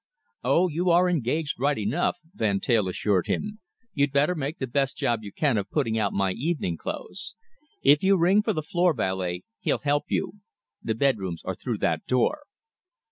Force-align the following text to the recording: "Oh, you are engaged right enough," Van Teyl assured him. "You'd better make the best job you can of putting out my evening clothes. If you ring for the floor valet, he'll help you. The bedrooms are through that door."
"Oh, 0.43 0.67
you 0.67 0.89
are 0.89 1.07
engaged 1.07 1.59
right 1.59 1.77
enough," 1.77 2.17
Van 2.33 2.59
Teyl 2.59 2.87
assured 2.87 3.27
him. 3.27 3.59
"You'd 3.93 4.11
better 4.11 4.33
make 4.33 4.57
the 4.57 4.65
best 4.65 4.97
job 4.97 5.19
you 5.21 5.31
can 5.31 5.59
of 5.59 5.69
putting 5.69 5.95
out 5.99 6.11
my 6.11 6.31
evening 6.31 6.75
clothes. 6.75 7.35
If 7.83 8.01
you 8.01 8.17
ring 8.17 8.41
for 8.41 8.53
the 8.53 8.63
floor 8.63 8.95
valet, 8.95 9.43
he'll 9.59 9.77
help 9.85 10.05
you. 10.07 10.39
The 10.81 10.95
bedrooms 10.95 11.43
are 11.45 11.53
through 11.53 11.77
that 11.85 12.07
door." 12.07 12.45